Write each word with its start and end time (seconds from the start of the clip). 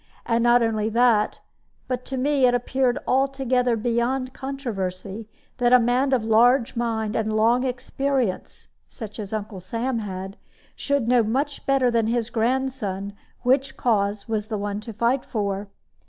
And 0.25 0.41
not 0.43 0.63
only 0.63 0.89
that, 0.89 1.41
but 1.87 2.05
to 2.05 2.17
me 2.17 2.47
it 2.47 2.55
appeared 2.55 2.97
altogether 3.05 3.75
beyond 3.75 4.33
controversy 4.33 5.29
that 5.59 5.73
a 5.73 5.79
man 5.79 6.11
of 6.11 6.23
large 6.25 6.75
mind 6.75 7.15
and 7.15 7.31
long 7.31 7.63
experience 7.63 8.67
(such 8.87 9.19
as 9.19 9.31
Uncle 9.31 9.59
Sam 9.59 9.99
had) 9.99 10.37
should 10.75 11.07
know 11.07 11.21
much 11.21 11.67
better 11.67 11.91
than 11.91 12.07
his 12.07 12.31
grandson 12.31 13.13
which 13.43 13.77
cause 13.77 14.27
was 14.27 14.47
the 14.47 14.57
one 14.57 14.79
to 14.79 14.91
fight 14.93 15.23
for. 15.23 15.67